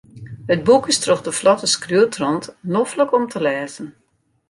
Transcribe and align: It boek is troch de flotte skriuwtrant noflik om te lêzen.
It 0.53 0.61
boek 0.67 0.85
is 0.91 0.99
troch 1.03 1.23
de 1.27 1.33
flotte 1.39 1.67
skriuwtrant 1.75 2.43
noflik 2.73 3.11
om 3.17 3.25
te 3.31 3.39
lêzen. 3.45 3.87